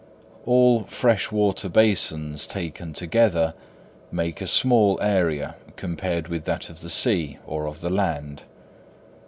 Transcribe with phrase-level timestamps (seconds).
[0.47, 3.53] All fresh water basins, taken together,
[4.11, 8.41] make a small area compared with that of the sea or of the land.